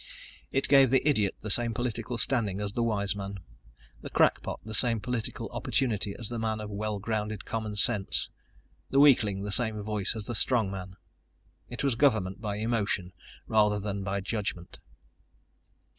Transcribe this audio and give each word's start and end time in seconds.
It 0.51 0.67
gave 0.67 0.89
the 0.89 1.07
idiot 1.07 1.35
the 1.41 1.51
same 1.51 1.75
political 1.75 2.17
standing 2.17 2.59
as 2.59 2.73
the 2.73 2.81
wise 2.81 3.15
man, 3.15 3.37
the 4.01 4.09
crackpot 4.09 4.59
the 4.65 4.73
same 4.73 4.99
political 4.99 5.47
opportunity 5.51 6.15
as 6.17 6.27
the 6.27 6.39
man 6.39 6.59
of 6.59 6.71
well 6.71 6.97
grounded 6.97 7.45
common 7.45 7.75
sense, 7.75 8.27
the 8.89 8.99
weakling 8.99 9.43
the 9.43 9.51
same 9.51 9.83
voice 9.83 10.15
as 10.15 10.25
the 10.25 10.33
strong 10.33 10.71
man. 10.71 10.95
It 11.69 11.83
was 11.83 11.93
government 11.93 12.41
by 12.41 12.55
emotion 12.55 13.13
rather 13.45 13.79
than 13.79 14.03
by 14.03 14.21
judgment. 14.21 14.79